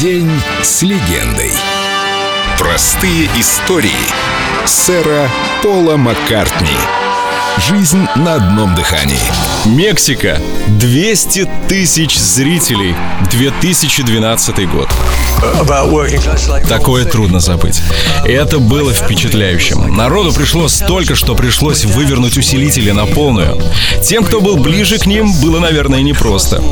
[0.00, 0.30] День
[0.62, 1.50] с легендой.
[2.56, 3.90] Простые истории
[4.64, 5.28] сэра
[5.60, 6.68] Пола Маккартни.
[7.68, 9.18] Жизнь на одном дыхании.
[9.64, 10.40] Мексика.
[10.78, 12.94] 200 тысяч зрителей.
[13.32, 14.88] 2012 год.
[16.68, 17.80] Такое трудно забыть.
[18.24, 19.96] Это было впечатляющим.
[19.96, 23.60] Народу пришло столько, что пришлось вывернуть усилители на полную.
[24.02, 26.62] Тем, кто был ближе к ним, было, наверное, непросто.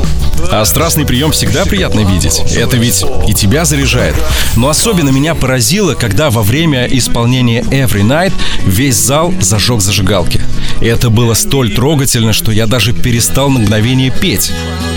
[0.51, 2.41] А страстный прием всегда приятно видеть.
[2.55, 4.15] Это ведь и тебя заряжает.
[4.55, 8.33] Но особенно меня поразило, когда во время исполнения Every Night
[8.65, 10.41] весь зал зажег зажигалки.
[10.81, 14.51] Это было столь трогательно, что я даже перестал на мгновение петь.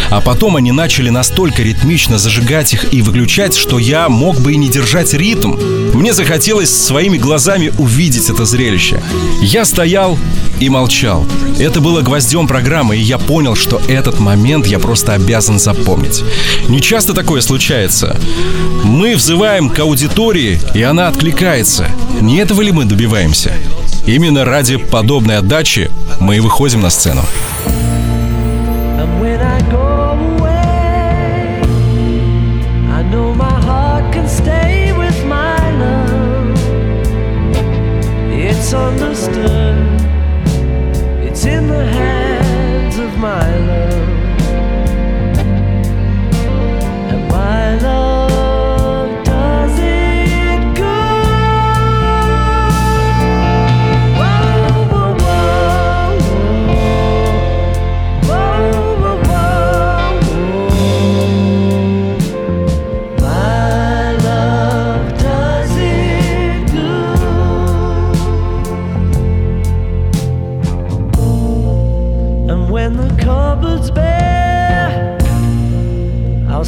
[0.09, 4.57] А потом они начали настолько ритмично зажигать их и выключать, что я мог бы и
[4.57, 5.57] не держать ритм.
[5.93, 9.03] Мне захотелось своими глазами увидеть это зрелище.
[9.43, 10.19] Я стоял
[10.61, 11.27] и молчал.
[11.59, 16.23] Это было гвоздем программы, и я понял, что этот момент я просто обязан запомнить.
[16.69, 18.19] Не часто такое случается.
[18.85, 21.89] Мы взываем к аудитории, и она откликается.
[22.21, 23.52] Не этого ли мы добиваемся?
[24.07, 27.23] Именно ради подобной отдачи мы и выходим на сцену.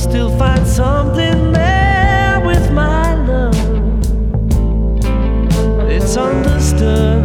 [0.03, 3.55] Still find something there with my love.
[5.89, 7.22] It's understood,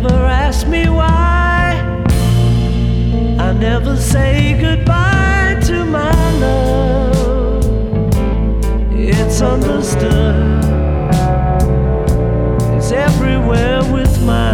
[0.00, 1.70] never ask me why.
[3.38, 7.64] I never say goodbye to my love.
[8.90, 10.64] It's understood,
[12.76, 14.53] it's everywhere with my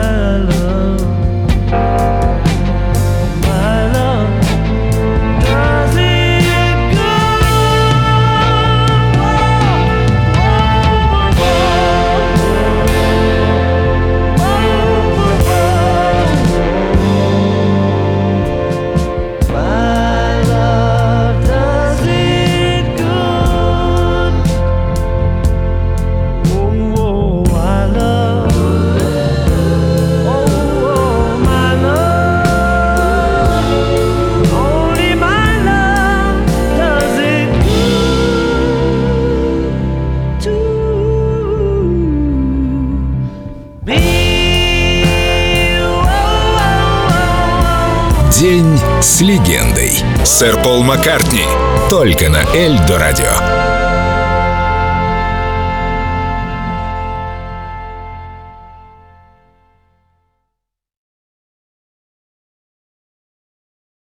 [48.41, 50.03] День с легендой.
[50.25, 51.45] Сэр Пол Маккартни.
[51.91, 53.70] Только на Эльдо Радио.